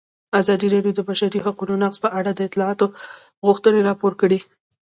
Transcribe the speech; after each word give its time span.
ازادي 0.39 0.67
راډیو 0.75 0.93
د 0.95 0.97
د 1.03 1.07
بشري 1.09 1.39
حقونو 1.45 1.73
نقض 1.83 1.97
په 2.03 2.09
اړه 2.19 2.31
د 2.33 2.39
اصلاحاتو 2.49 2.87
غوښتنې 3.47 3.79
راپور 3.89 4.13
کړې. 4.21 4.39